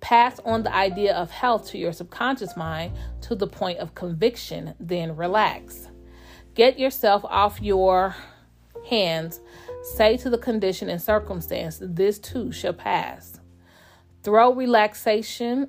Pass 0.00 0.38
on 0.44 0.62
the 0.62 0.74
idea 0.74 1.14
of 1.14 1.30
health 1.30 1.70
to 1.70 1.78
your 1.78 1.94
subconscious 1.94 2.54
mind 2.54 2.92
to 3.22 3.34
the 3.34 3.46
point 3.46 3.78
of 3.78 3.94
conviction, 3.94 4.74
then 4.78 5.16
relax. 5.16 5.88
Get 6.56 6.78
yourself 6.78 7.22
off 7.26 7.60
your 7.60 8.16
hands. 8.88 9.40
Say 9.94 10.16
to 10.16 10.30
the 10.30 10.38
condition 10.38 10.88
and 10.88 11.00
circumstance, 11.00 11.78
this 11.82 12.18
too 12.18 12.50
shall 12.50 12.72
pass. 12.72 13.38
Through 14.22 14.54
relaxation, 14.54 15.68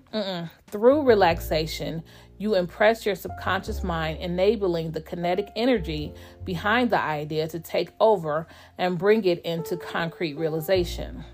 through 0.67 1.01
relaxation, 1.03 2.03
you 2.37 2.55
impress 2.55 3.05
your 3.05 3.15
subconscious 3.15 3.83
mind, 3.83 4.19
enabling 4.19 4.91
the 4.91 5.01
kinetic 5.01 5.49
energy 5.57 6.13
behind 6.45 6.89
the 6.89 7.01
idea 7.01 7.49
to 7.49 7.59
take 7.59 7.89
over 7.99 8.47
and 8.77 8.97
bring 8.97 9.25
it 9.25 9.41
into 9.41 9.75
concrete 9.75 10.37
realization. 10.37 11.25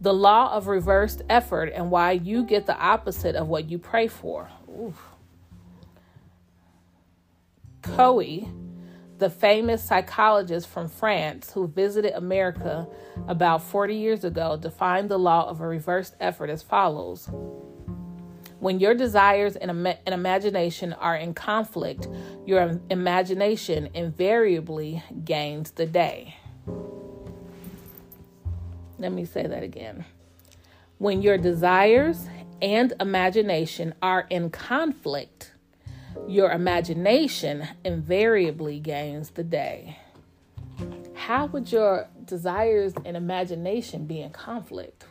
The 0.00 0.14
law 0.14 0.54
of 0.54 0.68
reversed 0.68 1.22
effort 1.28 1.72
and 1.74 1.90
why 1.90 2.12
you 2.12 2.44
get 2.44 2.66
the 2.66 2.78
opposite 2.78 3.34
of 3.34 3.48
what 3.48 3.68
you 3.68 3.78
pray 3.78 4.06
for. 4.06 4.48
Oof. 4.70 5.11
Coué, 7.82 8.48
the 9.18 9.30
famous 9.30 9.82
psychologist 9.82 10.66
from 10.66 10.88
France 10.88 11.52
who 11.52 11.68
visited 11.68 12.12
America 12.14 12.88
about 13.28 13.62
40 13.62 13.94
years 13.94 14.24
ago, 14.24 14.56
defined 14.56 15.08
the 15.08 15.18
law 15.18 15.48
of 15.48 15.60
a 15.60 15.66
reversed 15.66 16.16
effort 16.20 16.50
as 16.50 16.62
follows. 16.62 17.28
When 18.58 18.78
your 18.80 18.94
desires 18.94 19.56
and, 19.56 19.70
Im- 19.70 19.86
and 19.86 20.14
imagination 20.14 20.92
are 20.92 21.16
in 21.16 21.34
conflict, 21.34 22.08
your 22.46 22.80
imagination 22.90 23.88
invariably 23.94 25.02
gains 25.24 25.72
the 25.72 25.86
day. 25.86 26.36
Let 28.98 29.12
me 29.12 29.24
say 29.24 29.46
that 29.46 29.62
again. 29.64 30.04
When 30.98 31.22
your 31.22 31.38
desires 31.38 32.28
and 32.60 32.92
imagination 33.00 33.94
are 34.00 34.26
in 34.30 34.50
conflict, 34.50 35.51
your 36.28 36.50
imagination 36.50 37.66
invariably 37.84 38.80
gains 38.80 39.30
the 39.30 39.44
day. 39.44 39.98
How 41.14 41.46
would 41.46 41.70
your 41.70 42.08
desires 42.24 42.94
and 43.04 43.16
imagination 43.16 44.06
be 44.06 44.20
in 44.20 44.30
conflict? 44.30 45.04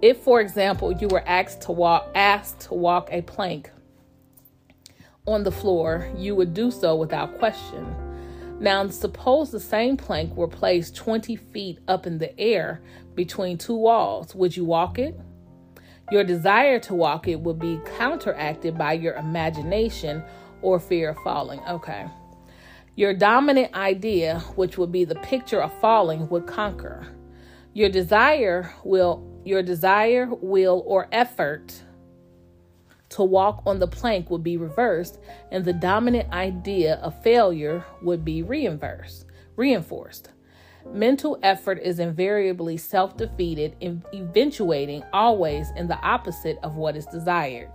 If, 0.00 0.18
for 0.18 0.40
example, 0.40 0.92
you 0.92 1.08
were 1.08 1.26
asked 1.26 1.62
to 1.62 1.72
walk 1.72 2.10
asked 2.14 2.60
to 2.60 2.74
walk 2.74 3.08
a 3.10 3.22
plank 3.22 3.70
on 5.26 5.42
the 5.42 5.50
floor, 5.50 6.10
you 6.16 6.34
would 6.36 6.54
do 6.54 6.70
so 6.70 6.96
without 6.96 7.38
question. 7.38 7.94
Now, 8.60 8.88
suppose 8.88 9.50
the 9.50 9.60
same 9.60 9.96
plank 9.96 10.34
were 10.36 10.48
placed 10.48 10.96
20 10.96 11.36
feet 11.36 11.78
up 11.86 12.06
in 12.06 12.18
the 12.18 12.38
air 12.38 12.80
between 13.14 13.58
two 13.58 13.76
walls. 13.76 14.34
Would 14.34 14.56
you 14.56 14.64
walk 14.64 14.98
it? 14.98 15.18
Your 16.10 16.24
desire 16.24 16.78
to 16.80 16.94
walk 16.94 17.28
it 17.28 17.40
would 17.40 17.58
be 17.58 17.80
counteracted 17.98 18.78
by 18.78 18.94
your 18.94 19.14
imagination 19.14 20.22
or 20.62 20.80
fear 20.80 21.10
of 21.10 21.18
falling. 21.18 21.60
Okay. 21.68 22.06
Your 22.96 23.14
dominant 23.14 23.74
idea, 23.74 24.40
which 24.56 24.78
would 24.78 24.90
be 24.90 25.04
the 25.04 25.14
picture 25.16 25.62
of 25.62 25.72
falling, 25.80 26.28
would 26.30 26.46
conquer. 26.46 27.06
Your 27.74 27.88
desire 27.90 28.72
will 28.84 29.28
your 29.48 29.62
desire, 29.62 30.28
will, 30.30 30.82
or 30.86 31.08
effort 31.10 31.82
to 33.08 33.22
walk 33.22 33.62
on 33.64 33.78
the 33.78 33.86
plank 33.86 34.30
would 34.30 34.44
be 34.44 34.58
reversed, 34.58 35.18
and 35.50 35.64
the 35.64 35.72
dominant 35.72 36.30
idea 36.30 36.96
of 36.96 37.22
failure 37.22 37.82
would 38.02 38.24
be 38.24 38.42
reinforced. 38.42 39.24
Mental 40.92 41.38
effort 41.42 41.78
is 41.82 41.98
invariably 41.98 42.76
self 42.76 43.16
defeated, 43.16 43.76
eventuating 44.12 45.04
always 45.12 45.70
in 45.76 45.86
the 45.86 46.00
opposite 46.00 46.58
of 46.62 46.76
what 46.76 46.96
is 46.96 47.06
desired. 47.06 47.70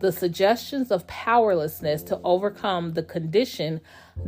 The 0.00 0.10
suggestions 0.10 0.90
of 0.90 1.06
powerlessness 1.06 2.02
to 2.04 2.20
overcome 2.24 2.94
the 2.94 3.02
condition 3.02 3.80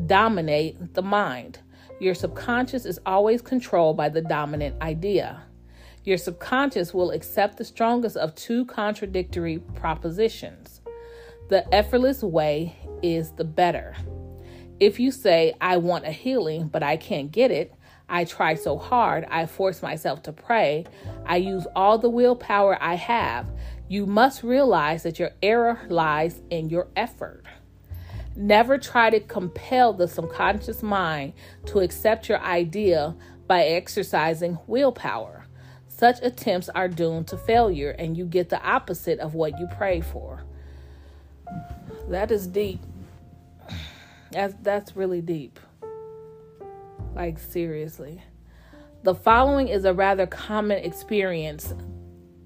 dominate 0.06 0.94
the 0.94 1.02
mind. 1.02 1.60
Your 1.98 2.14
subconscious 2.14 2.84
is 2.84 3.00
always 3.06 3.42
controlled 3.42 3.96
by 3.96 4.08
the 4.08 4.22
dominant 4.22 4.80
idea. 4.82 5.42
Your 6.04 6.18
subconscious 6.18 6.92
will 6.92 7.10
accept 7.10 7.58
the 7.58 7.64
strongest 7.64 8.16
of 8.16 8.34
two 8.34 8.66
contradictory 8.66 9.58
propositions. 9.74 10.80
The 11.48 11.72
effortless 11.74 12.22
way 12.22 12.76
is 13.02 13.32
the 13.32 13.44
better. 13.44 13.96
If 14.80 14.98
you 14.98 15.10
say, 15.10 15.54
I 15.60 15.76
want 15.76 16.06
a 16.06 16.10
healing, 16.10 16.68
but 16.68 16.82
I 16.82 16.96
can't 16.96 17.30
get 17.30 17.50
it, 17.50 17.72
I 18.12 18.26
try 18.26 18.56
so 18.56 18.76
hard. 18.76 19.26
I 19.30 19.46
force 19.46 19.80
myself 19.82 20.22
to 20.24 20.32
pray. 20.32 20.84
I 21.24 21.38
use 21.38 21.66
all 21.74 21.96
the 21.96 22.10
willpower 22.10 22.76
I 22.78 22.94
have. 22.94 23.46
You 23.88 24.04
must 24.04 24.42
realize 24.42 25.02
that 25.04 25.18
your 25.18 25.30
error 25.42 25.80
lies 25.88 26.42
in 26.50 26.68
your 26.68 26.88
effort. 26.94 27.46
Never 28.36 28.76
try 28.76 29.08
to 29.08 29.18
compel 29.18 29.94
the 29.94 30.06
subconscious 30.06 30.82
mind 30.82 31.32
to 31.66 31.80
accept 31.80 32.28
your 32.28 32.40
idea 32.40 33.16
by 33.46 33.62
exercising 33.64 34.58
willpower. 34.66 35.46
Such 35.88 36.20
attempts 36.20 36.68
are 36.68 36.88
doomed 36.88 37.28
to 37.28 37.38
failure, 37.38 37.92
and 37.92 38.16
you 38.16 38.26
get 38.26 38.50
the 38.50 38.62
opposite 38.62 39.20
of 39.20 39.32
what 39.32 39.58
you 39.58 39.68
pray 39.78 40.02
for. 40.02 40.44
That 42.08 42.30
is 42.30 42.46
deep. 42.46 42.80
That's, 44.32 44.54
that's 44.62 44.96
really 44.96 45.22
deep. 45.22 45.58
Like, 47.14 47.38
seriously. 47.38 48.22
The 49.02 49.14
following 49.14 49.68
is 49.68 49.84
a 49.84 49.92
rather 49.92 50.26
common 50.26 50.78
experience. 50.78 51.74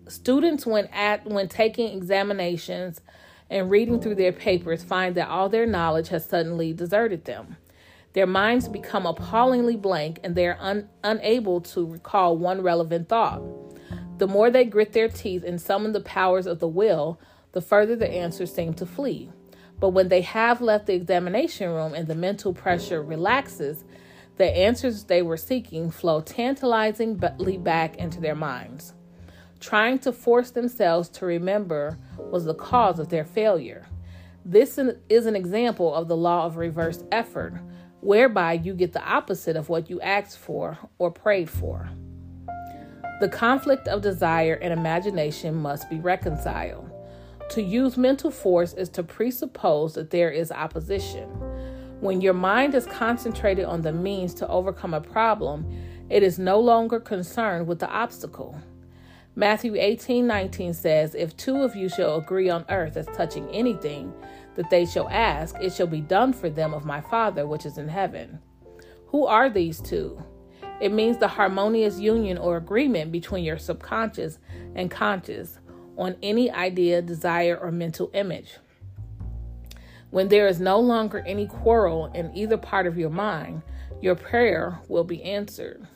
Students, 0.09 0.65
when 0.67 0.87
at 0.87 1.27
when 1.27 1.49
taking 1.49 1.97
examinations 1.97 3.01
and 3.51 3.71
reading 3.71 4.01
through 4.01 4.15
their 4.15 4.33
papers, 4.33 4.83
find 4.83 5.15
that 5.15 5.29
all 5.29 5.49
their 5.49 5.67
knowledge 5.67 6.09
has 6.09 6.25
suddenly 6.25 6.73
deserted 6.73 7.25
them. 7.27 7.57
Their 8.15 8.27
minds 8.27 8.69
become 8.69 9.05
appallingly 9.05 9.77
blank 9.77 10.21
and 10.25 10.35
they 10.35 10.47
are 10.47 10.57
un- 10.59 10.89
unable 11.05 11.61
to 11.61 11.85
recall 11.85 12.39
one 12.39 12.63
relevant 12.63 13.09
thought. 13.09 13.43
The 14.19 14.27
more 14.27 14.51
they 14.51 14.65
grit 14.65 14.95
their 14.95 15.09
teeth 15.09 15.45
and 15.45 15.61
summon 15.61 15.93
the 15.93 16.01
powers 16.01 16.47
of 16.47 16.59
the 16.59 16.69
will, 16.69 17.21
the 17.53 17.61
further 17.61 17.95
the 17.95 18.11
answers 18.11 18.55
seem 18.55 18.73
to 18.75 18.87
flee. 18.87 19.31
But 19.79 19.91
when 19.91 20.09
they 20.09 20.23
have 20.23 20.63
left 20.63 20.87
the 20.87 20.95
examination 20.95 21.71
room 21.71 21.93
and 21.93 22.09
the 22.09 22.15
mental 22.15 22.55
pressure 22.55 23.03
relaxes, 23.03 23.85
the 24.37 24.45
answers 24.45 25.05
they 25.05 25.23
were 25.23 25.37
seeking 25.37 25.91
flow 25.91 26.21
tantalizingly 26.21 27.59
back 27.59 27.97
into 27.97 28.21
their 28.21 28.35
minds. 28.35 28.93
Trying 29.61 29.99
to 30.01 30.13
force 30.13 30.51
themselves 30.51 31.09
to 31.11 31.27
remember 31.27 31.99
was 32.19 32.45
the 32.45 32.55
cause 32.55 32.99
of 32.99 33.09
their 33.09 33.25
failure. 33.25 33.87
This 34.45 34.79
is 35.09 35.27
an 35.27 35.35
example 35.35 35.95
of 35.95 36.09
the 36.09 36.17
law 36.17 36.45
of 36.47 36.57
reversed 36.57 37.05
effort, 37.11 37.55
whereby 38.01 38.53
you 38.53 38.75
get 38.75 38.93
the 38.93 39.05
opposite 39.05 39.57
of 39.57 39.69
what 39.69 39.91
you 39.91 40.01
asked 40.01 40.39
for 40.39 40.79
or 40.99 41.11
prayed 41.11 41.51
for. 41.51 41.89
The 43.21 43.31
conflict 43.31 43.89
of 43.89 44.03
desire 44.03 44.55
and 44.55 44.73
imagination 44.73 45.55
must 45.55 45.89
be 45.89 45.99
reconciled. 45.99 46.91
To 47.51 47.63
use 47.63 47.97
mental 47.97 48.31
force 48.31 48.75
is 48.75 48.91
to 48.91 49.03
presuppose 49.03 49.95
that 49.95 50.11
there 50.11 50.31
is 50.31 50.53
opposition. 50.53 51.31
When 52.01 52.21
your 52.21 52.35
mind 52.35 52.75
is 52.75 52.85
concentrated 52.85 53.65
on 53.65 53.81
the 53.81 53.93
means 53.93 54.35
to 54.35 54.49
overcome 54.49 54.93
a 54.93 55.01
problem, 55.01 55.65
it 56.11 56.23
is 56.23 56.39
no 56.39 56.61
longer 56.61 57.01
concerned 57.01 57.67
with 57.67 57.79
the 57.79 57.89
obstacle. 57.89 58.61
Matthew 59.35 59.77
18 59.77 60.27
19 60.27 60.75
says, 60.75 61.15
If 61.15 61.37
two 61.37 61.63
of 61.63 61.75
you 61.75 61.89
shall 61.89 62.17
agree 62.17 62.51
on 62.51 62.67
earth 62.69 62.97
as 62.97 63.07
touching 63.17 63.49
anything 63.49 64.13
that 64.57 64.69
they 64.69 64.85
shall 64.85 65.09
ask, 65.09 65.57
it 65.61 65.73
shall 65.73 65.87
be 65.87 66.03
done 66.03 66.33
for 66.33 66.51
them 66.51 66.75
of 66.75 66.85
my 66.85 67.01
Father 67.01 67.47
which 67.47 67.65
is 67.65 67.79
in 67.79 67.89
heaven. 67.89 68.41
Who 69.09 69.25
are 69.25 69.49
these 69.49 69.81
two? 69.81 70.23
It 70.81 70.93
means 70.93 71.17
the 71.17 71.29
harmonious 71.29 71.99
union 71.99 72.37
or 72.37 72.59
agreement 72.59 73.11
between 73.11 73.45
your 73.45 73.59
subconscious 73.59 74.39
and 74.75 74.91
conscious 74.91 75.59
on 75.97 76.17
any 76.23 76.51
idea, 76.51 77.01
desire, 77.01 77.57
or 77.57 77.73
mental 77.73 78.11
image. 78.13 78.59
When 80.17 80.29
there 80.29 80.47
is 80.47 80.61
no 80.61 80.81
longer 80.81 81.23
any 81.27 81.47
quarrel 81.47 82.07
in 82.15 82.35
either 82.35 82.57
part 82.57 82.87
of 82.87 82.97
your 82.97 83.11
mind, 83.11 83.61
your 84.01 84.15
prayer 84.15 84.81
will 84.89 85.05
be 85.05 85.23
answered. 85.23 85.87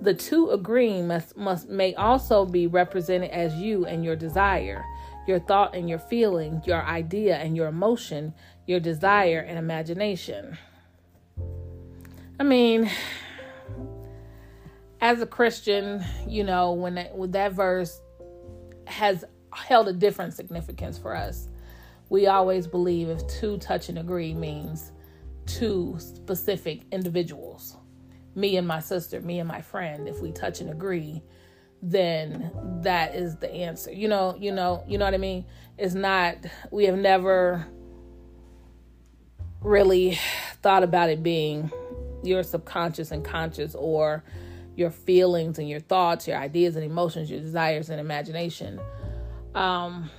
The 0.00 0.14
two 0.14 0.48
agreeing 0.48 1.06
must, 1.06 1.36
must 1.36 1.68
may 1.68 1.94
also 1.94 2.46
be 2.46 2.66
represented 2.66 3.30
as 3.30 3.54
you 3.56 3.84
and 3.84 4.02
your 4.02 4.16
desire, 4.16 4.82
your 5.28 5.38
thought 5.38 5.76
and 5.76 5.86
your 5.86 5.98
feeling, 5.98 6.62
your 6.64 6.82
idea 6.82 7.36
and 7.36 7.54
your 7.54 7.66
emotion, 7.66 8.32
your 8.66 8.80
desire 8.80 9.40
and 9.40 9.58
imagination. 9.58 10.56
I 12.40 12.44
mean, 12.44 12.90
as 15.02 15.20
a 15.20 15.26
Christian, 15.26 16.02
you 16.26 16.42
know, 16.42 16.72
when 16.72 16.94
that, 16.94 17.14
when 17.14 17.32
that 17.32 17.52
verse 17.52 18.00
has 18.86 19.26
held 19.52 19.88
a 19.88 19.92
different 19.92 20.32
significance 20.32 20.96
for 20.96 21.14
us. 21.14 21.48
We 22.12 22.26
always 22.26 22.66
believe 22.66 23.08
if 23.08 23.26
two 23.26 23.56
touch 23.56 23.88
and 23.88 23.98
agree 23.98 24.34
means 24.34 24.92
two 25.46 25.96
specific 25.98 26.82
individuals. 26.92 27.78
Me 28.34 28.58
and 28.58 28.68
my 28.68 28.80
sister, 28.80 29.22
me 29.22 29.38
and 29.38 29.48
my 29.48 29.62
friend, 29.62 30.06
if 30.06 30.20
we 30.20 30.30
touch 30.30 30.60
and 30.60 30.68
agree, 30.68 31.22
then 31.80 32.50
that 32.82 33.14
is 33.14 33.36
the 33.36 33.50
answer. 33.50 33.90
You 33.90 34.08
know, 34.08 34.36
you 34.38 34.52
know, 34.52 34.84
you 34.86 34.98
know 34.98 35.06
what 35.06 35.14
I 35.14 35.16
mean? 35.16 35.46
It's 35.78 35.94
not 35.94 36.36
we 36.70 36.84
have 36.84 36.98
never 36.98 37.66
really 39.62 40.18
thought 40.60 40.82
about 40.82 41.08
it 41.08 41.22
being 41.22 41.72
your 42.22 42.42
subconscious 42.42 43.10
and 43.10 43.24
conscious 43.24 43.74
or 43.74 44.22
your 44.76 44.90
feelings 44.90 45.58
and 45.58 45.66
your 45.66 45.80
thoughts, 45.80 46.28
your 46.28 46.36
ideas 46.36 46.76
and 46.76 46.84
emotions, 46.84 47.30
your 47.30 47.40
desires 47.40 47.88
and 47.88 47.98
imagination. 47.98 48.78
Um, 49.54 50.10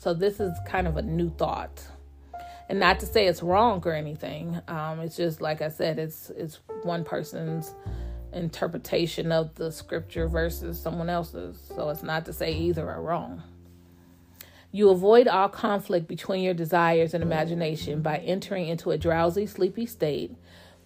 so 0.00 0.14
this 0.14 0.40
is 0.40 0.58
kind 0.66 0.86
of 0.86 0.96
a 0.96 1.02
new 1.02 1.28
thought. 1.28 1.86
And 2.70 2.80
not 2.80 3.00
to 3.00 3.06
say 3.06 3.26
it's 3.26 3.42
wrong 3.42 3.82
or 3.84 3.92
anything. 3.92 4.58
Um, 4.66 5.00
it's 5.00 5.14
just 5.14 5.42
like 5.42 5.60
I 5.60 5.68
said, 5.68 5.98
it's 5.98 6.30
it's 6.30 6.60
one 6.84 7.04
person's 7.04 7.74
interpretation 8.32 9.30
of 9.30 9.54
the 9.56 9.70
scripture 9.70 10.26
versus 10.26 10.80
someone 10.80 11.10
else's. 11.10 11.60
So 11.76 11.90
it's 11.90 12.02
not 12.02 12.24
to 12.26 12.32
say 12.32 12.54
either 12.54 12.88
are 12.88 13.02
wrong. 13.02 13.42
You 14.72 14.88
avoid 14.88 15.28
all 15.28 15.50
conflict 15.50 16.08
between 16.08 16.44
your 16.44 16.54
desires 16.54 17.12
and 17.12 17.22
imagination 17.22 18.00
by 18.00 18.18
entering 18.18 18.68
into 18.68 18.92
a 18.92 18.98
drowsy, 18.98 19.44
sleepy 19.44 19.84
state, 19.84 20.34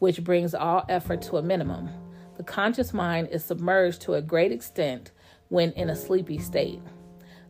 which 0.00 0.24
brings 0.24 0.56
all 0.56 0.84
effort 0.88 1.22
to 1.22 1.36
a 1.36 1.42
minimum. 1.42 1.88
The 2.36 2.42
conscious 2.42 2.92
mind 2.92 3.28
is 3.30 3.44
submerged 3.44 4.00
to 4.02 4.14
a 4.14 4.22
great 4.22 4.50
extent 4.50 5.12
when 5.50 5.70
in 5.72 5.88
a 5.88 5.94
sleepy 5.94 6.38
state. 6.38 6.80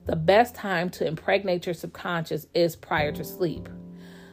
The 0.07 0.17
best 0.17 0.55
time 0.55 0.91
to 0.91 1.07
impregnate 1.07 1.67
your 1.67 1.75
subconscious 1.75 2.47
is 2.53 2.77
prior 2.77 3.11
to 3.13 3.25
sleep. 3.25 3.69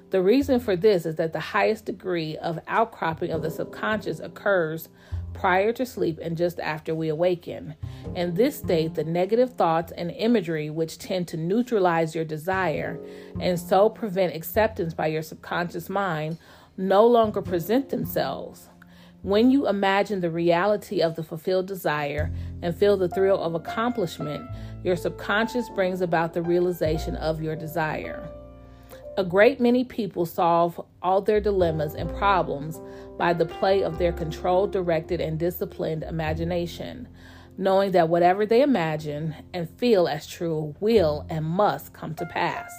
The 0.10 0.22
reason 0.22 0.60
for 0.60 0.76
this 0.76 1.06
is 1.06 1.16
that 1.16 1.32
the 1.32 1.40
highest 1.40 1.86
degree 1.86 2.36
of 2.38 2.60
outcropping 2.68 3.32
of 3.32 3.42
the 3.42 3.50
subconscious 3.50 4.20
occurs 4.20 4.90
prior 5.34 5.72
to 5.72 5.86
sleep 5.86 6.20
and 6.22 6.36
just 6.36 6.60
after 6.60 6.94
we 6.94 7.08
awaken. 7.08 7.76
In 8.16 8.34
this 8.34 8.58
state, 8.58 8.96
the 8.96 9.06
negative 9.06 9.54
thoughts 9.54 9.94
and 9.94 10.12
imagery, 10.12 10.70
which 10.70 10.98
tend 10.98 11.30
to 11.30 11.38
neutralize 11.38 12.14
your 12.14 12.26
desire 12.26 13.00
and 13.40 13.58
so 13.58 13.88
prevent 13.88 14.36
acceptance 14.36 14.94
by 14.94 15.08
your 15.08 15.22
subconscious 15.22 15.90
mind, 15.90 16.38
no 16.76 17.08
longer 17.08 17.42
present 17.42 17.88
themselves. 17.88 18.68
When 19.24 19.52
you 19.52 19.68
imagine 19.68 20.20
the 20.20 20.32
reality 20.32 21.02
of 21.02 21.16
the 21.16 21.24
fulfilled 21.24 21.68
desire 21.68 22.32
and 22.64 22.76
feel 22.76 22.98
the 22.98 23.08
thrill 23.08 23.40
of 23.40 23.54
accomplishment, 23.54 24.50
your 24.84 24.96
subconscious 24.96 25.70
brings 25.70 26.02
about 26.02 26.34
the 26.34 26.42
realization 26.42 27.16
of 27.18 27.40
your 27.40 27.56
desire. 27.56 28.28
A 29.18 29.24
great 29.24 29.60
many 29.60 29.84
people 29.84 30.26
solve 30.26 30.82
all 31.04 31.22
their 31.22 31.40
dilemmas 31.40 31.94
and 31.94 32.10
problems 32.16 32.82
by 33.20 33.34
the 33.34 33.46
play 33.46 33.84
of 33.84 34.00
their 34.00 34.12
controlled, 34.12 34.72
directed, 34.72 35.22
and 35.22 35.38
disciplined 35.38 36.02
imagination, 36.02 37.08
knowing 37.60 37.92
that 37.92 38.10
whatever 38.10 38.48
they 38.48 38.64
imagine 38.64 39.36
and 39.54 39.70
feel 39.78 40.08
as 40.08 40.26
true 40.26 40.76
will 40.80 41.28
and 41.30 41.46
must 41.46 41.94
come 41.94 42.16
to 42.16 42.26
pass. 42.26 42.72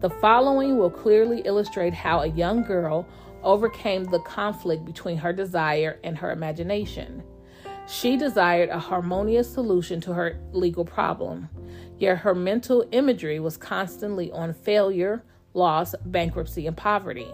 The 0.00 0.08
following 0.08 0.78
will 0.78 0.88
clearly 0.88 1.42
illustrate 1.44 1.92
how 1.92 2.20
a 2.20 2.28
young 2.28 2.62
girl 2.62 3.06
overcame 3.42 4.04
the 4.04 4.20
conflict 4.20 4.84
between 4.84 5.16
her 5.18 5.32
desire 5.32 5.98
and 6.04 6.18
her 6.18 6.30
imagination. 6.30 7.22
She 7.86 8.16
desired 8.16 8.68
a 8.68 8.78
harmonious 8.78 9.52
solution 9.52 10.00
to 10.02 10.12
her 10.12 10.38
legal 10.52 10.84
problem, 10.84 11.48
yet 11.98 12.18
her 12.18 12.34
mental 12.34 12.86
imagery 12.92 13.40
was 13.40 13.56
constantly 13.56 14.30
on 14.30 14.52
failure, 14.52 15.24
loss, 15.54 15.94
bankruptcy, 16.06 16.66
and 16.66 16.76
poverty. 16.76 17.28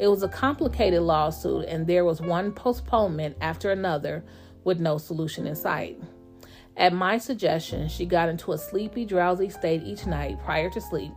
It 0.00 0.08
was 0.08 0.24
a 0.24 0.28
complicated 0.28 1.02
lawsuit, 1.02 1.66
and 1.66 1.86
there 1.86 2.04
was 2.04 2.20
one 2.20 2.52
postponement 2.52 3.36
after 3.40 3.70
another 3.70 4.24
with 4.64 4.80
no 4.80 4.98
solution 4.98 5.46
in 5.46 5.54
sight. 5.54 6.00
At 6.76 6.92
my 6.92 7.18
suggestion, 7.18 7.88
she 7.88 8.04
got 8.04 8.28
into 8.28 8.52
a 8.52 8.58
sleepy, 8.58 9.04
drowsy 9.04 9.48
state 9.48 9.82
each 9.84 10.06
night 10.06 10.42
prior 10.42 10.70
to 10.70 10.80
sleep, 10.80 11.12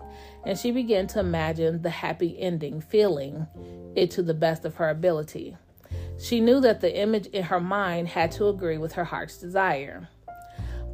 and 0.47 0.57
she 0.57 0.71
began 0.71 1.07
to 1.07 1.19
imagine 1.19 1.81
the 1.81 1.89
happy 1.89 2.39
ending, 2.39 2.79
feeling 2.79 3.45
it 3.97 4.10
to 4.10 4.23
the 4.23 4.33
best 4.33 4.63
of 4.63 4.75
her 4.75 4.89
ability. 4.89 5.57
She 6.17 6.39
knew 6.39 6.62
that 6.62 6.79
the 6.79 6.97
image 6.97 7.25
in 7.27 7.43
her 7.43 7.60
mind 7.60 8.07
had 8.07 8.31
to 8.33 8.47
agree 8.47 8.77
with 8.77 8.93
her 8.93 9.03
heart's 9.03 9.38
desire. 9.38 10.07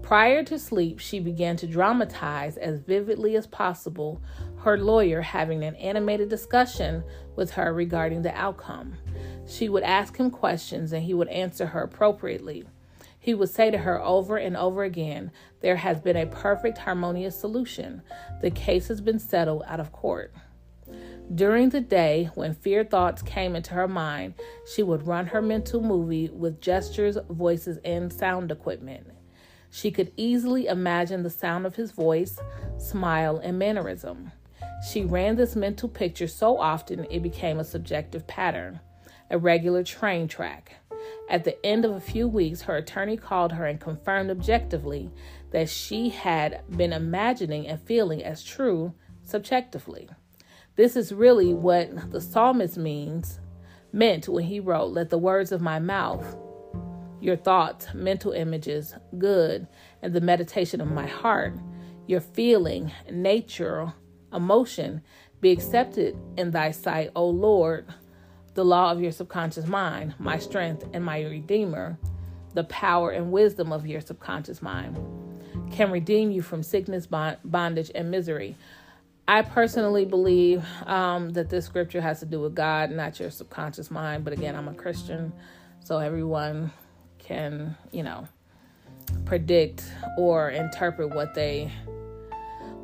Prior 0.01 0.43
to 0.45 0.57
sleep, 0.57 0.97
she 0.97 1.19
began 1.19 1.55
to 1.57 1.67
dramatize 1.67 2.57
as 2.57 2.79
vividly 2.79 3.35
as 3.35 3.45
possible 3.45 4.23
her 4.57 4.75
lawyer 4.75 5.21
having 5.21 5.63
an 5.63 5.75
animated 5.75 6.29
discussion 6.29 7.03
with 7.35 7.51
her 7.51 7.71
regarding 7.75 8.23
the 8.23 8.35
outcome. 8.35 8.95
She 9.45 9.69
would 9.69 9.83
ask 9.83 10.17
him 10.17 10.31
questions 10.31 10.93
and 10.93 11.03
he 11.03 11.13
would 11.13 11.27
answer 11.27 11.67
her 11.67 11.83
appropriately. 11.83 12.65
He 13.23 13.33
would 13.33 13.47
say 13.47 13.71
to 13.71 13.77
her 13.77 14.03
over 14.03 14.35
and 14.35 14.57
over 14.57 14.83
again, 14.83 15.31
There 15.61 15.77
has 15.77 16.01
been 16.01 16.17
a 16.17 16.25
perfect, 16.25 16.77
harmonious 16.77 17.39
solution. 17.39 18.01
The 18.41 18.51
case 18.51 18.89
has 18.89 18.99
been 18.99 19.17
settled 19.17 19.63
out 19.65 19.79
of 19.79 19.93
court. 19.93 20.33
During 21.33 21.69
the 21.69 21.79
day, 21.79 22.29
when 22.35 22.53
fear 22.53 22.83
thoughts 22.83 23.21
came 23.21 23.55
into 23.55 23.75
her 23.75 23.87
mind, 23.87 24.33
she 24.69 24.83
would 24.83 25.07
run 25.07 25.27
her 25.27 25.41
mental 25.41 25.81
movie 25.81 26.29
with 26.33 26.59
gestures, 26.59 27.17
voices, 27.29 27.77
and 27.85 28.11
sound 28.11 28.51
equipment. 28.51 29.07
She 29.71 29.89
could 29.89 30.11
easily 30.17 30.67
imagine 30.67 31.23
the 31.23 31.29
sound 31.29 31.65
of 31.65 31.77
his 31.77 31.91
voice, 31.91 32.37
smile, 32.77 33.37
and 33.37 33.57
mannerism. 33.57 34.33
She 34.91 35.05
ran 35.05 35.37
this 35.37 35.55
mental 35.55 35.87
picture 35.87 36.27
so 36.27 36.59
often 36.59 37.07
it 37.09 37.23
became 37.23 37.57
a 37.57 37.63
subjective 37.63 38.27
pattern, 38.27 38.81
a 39.29 39.37
regular 39.37 39.81
train 39.85 40.27
track. 40.27 40.75
At 41.29 41.45
the 41.45 41.65
end 41.65 41.85
of 41.85 41.91
a 41.91 41.99
few 41.99 42.27
weeks, 42.27 42.61
her 42.63 42.75
attorney 42.75 43.17
called 43.17 43.53
her 43.53 43.65
and 43.65 43.79
confirmed 43.79 44.29
objectively 44.29 45.09
that 45.51 45.69
she 45.69 46.09
had 46.09 46.61
been 46.69 46.93
imagining 46.93 47.67
and 47.67 47.81
feeling 47.81 48.23
as 48.23 48.43
true 48.43 48.93
subjectively. 49.23 50.09
This 50.75 50.95
is 50.95 51.13
really 51.13 51.53
what 51.53 52.11
the 52.11 52.19
psalmist 52.19 52.77
means 52.77 53.39
meant 53.91 54.27
when 54.27 54.43
he 54.43 54.59
wrote, 54.59 54.87
Let 54.87 55.09
the 55.09 55.17
words 55.17 55.51
of 55.51 55.61
my 55.61 55.79
mouth, 55.79 56.35
your 57.21 57.37
thoughts, 57.37 57.93
mental 57.93 58.31
images, 58.31 58.95
good, 59.17 59.67
and 60.01 60.13
the 60.13 60.21
meditation 60.21 60.81
of 60.81 60.91
my 60.91 61.07
heart, 61.07 61.55
your 62.07 62.19
feeling, 62.19 62.91
nature, 63.09 63.93
emotion, 64.33 65.01
be 65.39 65.51
accepted 65.51 66.17
in 66.37 66.51
thy 66.51 66.71
sight, 66.71 67.11
O 67.15 67.27
Lord, 67.27 67.85
the 68.53 68.65
law 68.65 68.91
of 68.91 69.01
your 69.01 69.11
subconscious 69.11 69.67
mind, 69.67 70.15
my 70.19 70.37
strength 70.37 70.85
and 70.93 71.03
my 71.03 71.21
redeemer, 71.21 71.97
the 72.53 72.63
power 72.65 73.11
and 73.11 73.31
wisdom 73.31 73.71
of 73.71 73.87
your 73.87 74.01
subconscious 74.01 74.61
mind, 74.61 74.97
can 75.71 75.91
redeem 75.91 76.31
you 76.31 76.41
from 76.41 76.61
sickness, 76.61 77.07
bondage, 77.07 77.91
and 77.95 78.11
misery. 78.11 78.55
I 79.27 79.41
personally 79.41 80.05
believe 80.05 80.63
um, 80.85 81.29
that 81.31 81.49
this 81.49 81.65
scripture 81.65 82.01
has 82.01 82.19
to 82.19 82.25
do 82.25 82.41
with 82.41 82.53
God, 82.53 82.91
not 82.91 83.19
your 83.19 83.31
subconscious 83.31 83.89
mind. 83.89 84.23
But 84.23 84.33
again, 84.33 84.55
I'm 84.55 84.67
a 84.67 84.73
Christian, 84.73 85.31
so 85.79 85.97
everyone 85.99 86.71
can, 87.19 87.75
you 87.91 88.03
know, 88.03 88.27
predict 89.25 89.83
or 90.17 90.49
interpret 90.49 91.15
what 91.15 91.33
they 91.33 91.71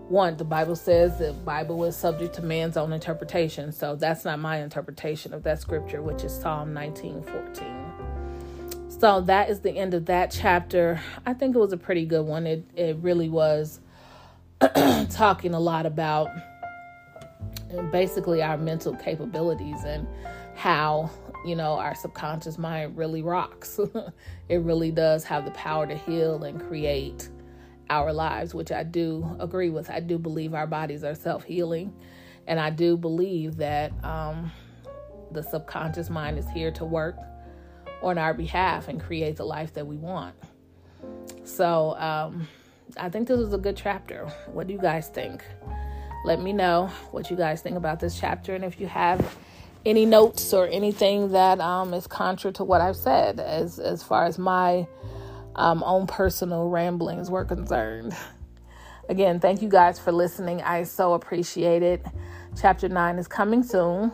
want. 0.09 0.37
The 0.37 0.43
Bible 0.43 0.75
says 0.75 1.19
the 1.19 1.33
Bible 1.33 1.83
is 1.85 1.95
subject 1.95 2.35
to 2.35 2.41
man's 2.41 2.77
own 2.77 2.93
interpretation. 2.93 3.71
So 3.71 3.95
that's 3.95 4.25
not 4.25 4.39
my 4.39 4.61
interpretation 4.61 5.33
of 5.33 5.43
that 5.43 5.61
scripture, 5.61 6.01
which 6.01 6.23
is 6.23 6.33
Psalm 6.33 6.73
19:14. 6.73 8.09
So 8.99 9.21
that 9.21 9.49
is 9.49 9.61
the 9.61 9.71
end 9.71 9.93
of 9.93 10.05
that 10.07 10.31
chapter. 10.31 10.99
I 11.25 11.33
think 11.33 11.55
it 11.55 11.59
was 11.59 11.71
a 11.71 11.77
pretty 11.77 12.05
good 12.05 12.25
one. 12.25 12.47
It 12.47 12.65
it 12.75 12.97
really 12.97 13.29
was 13.29 13.79
talking 15.09 15.53
a 15.53 15.59
lot 15.59 15.85
about 15.85 16.29
basically 17.91 18.41
our 18.41 18.57
mental 18.57 18.95
capabilities 18.95 19.83
and 19.83 20.07
how 20.55 21.09
you 21.45 21.55
know 21.55 21.73
our 21.73 21.95
subconscious 21.95 22.57
mind 22.57 22.97
really 22.97 23.21
rocks 23.21 23.79
it 24.49 24.57
really 24.57 24.91
does 24.91 25.23
have 25.23 25.45
the 25.45 25.51
power 25.51 25.87
to 25.87 25.95
heal 25.95 26.43
and 26.43 26.59
create 26.67 27.29
our 27.89 28.13
lives, 28.13 28.53
which 28.53 28.71
I 28.71 28.83
do 28.83 29.35
agree 29.39 29.69
with. 29.69 29.89
I 29.89 29.99
do 29.99 30.17
believe 30.17 30.53
our 30.53 30.67
bodies 30.67 31.03
are 31.03 31.15
self 31.15 31.43
healing, 31.43 31.93
and 32.47 32.59
I 32.59 32.69
do 32.69 32.97
believe 32.97 33.57
that 33.57 33.91
um, 34.03 34.51
the 35.31 35.43
subconscious 35.43 36.09
mind 36.09 36.37
is 36.37 36.49
here 36.49 36.71
to 36.71 36.85
work 36.85 37.17
on 38.01 38.17
our 38.17 38.33
behalf 38.33 38.87
and 38.87 39.01
create 39.01 39.35
the 39.35 39.45
life 39.45 39.73
that 39.73 39.85
we 39.85 39.97
want. 39.97 40.35
So, 41.43 41.97
um, 41.97 42.47
I 42.97 43.09
think 43.09 43.27
this 43.27 43.39
is 43.39 43.53
a 43.53 43.57
good 43.57 43.75
chapter. 43.75 44.25
What 44.47 44.67
do 44.67 44.73
you 44.73 44.79
guys 44.79 45.09
think? 45.09 45.43
Let 46.25 46.41
me 46.41 46.53
know 46.53 46.87
what 47.11 47.29
you 47.29 47.37
guys 47.37 47.61
think 47.61 47.77
about 47.77 47.99
this 47.99 48.19
chapter, 48.19 48.55
and 48.55 48.63
if 48.63 48.79
you 48.79 48.87
have 48.87 49.37
any 49.85 50.05
notes 50.05 50.53
or 50.53 50.67
anything 50.67 51.31
that 51.31 51.59
um, 51.59 51.93
is 51.93 52.07
contrary 52.07 52.53
to 52.53 52.63
what 52.63 52.81
I've 52.81 52.97
said, 52.97 53.39
as 53.39 53.79
as 53.79 54.03
far 54.03 54.25
as 54.25 54.37
my 54.37 54.87
um, 55.55 55.83
own 55.85 56.07
personal 56.07 56.69
ramblings 56.69 57.29
were 57.29 57.45
concerned. 57.45 58.15
Again, 59.09 59.39
thank 59.39 59.61
you 59.61 59.69
guys 59.69 59.97
for 59.99 60.11
listening. 60.11 60.61
I 60.61 60.83
so 60.83 61.13
appreciate 61.13 61.81
it. 61.81 62.05
Chapter 62.59 62.87
9 62.87 63.17
is 63.17 63.27
coming 63.27 63.63
soon. 63.63 64.11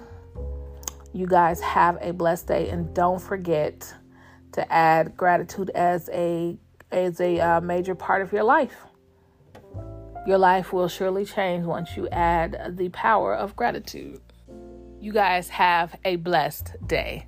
You 1.13 1.27
guys 1.27 1.61
have 1.61 1.97
a 2.01 2.11
blessed 2.11 2.47
day 2.47 2.69
and 2.69 2.93
don't 2.93 3.21
forget 3.21 3.93
to 4.53 4.71
add 4.71 5.17
gratitude 5.17 5.69
as 5.71 6.09
a 6.13 6.57
as 6.91 7.19
a 7.19 7.39
uh, 7.39 7.61
major 7.61 7.93
part 7.93 8.21
of 8.21 8.31
your 8.31 8.43
life. 8.43 8.85
Your 10.25 10.37
life 10.37 10.71
will 10.71 10.87
surely 10.87 11.25
change 11.25 11.65
once 11.65 11.95
you 11.97 12.07
add 12.09 12.77
the 12.77 12.89
power 12.89 13.35
of 13.35 13.55
gratitude. 13.55 14.21
You 14.99 15.11
guys 15.11 15.49
have 15.49 15.95
a 16.05 16.15
blessed 16.15 16.75
day. 16.87 17.27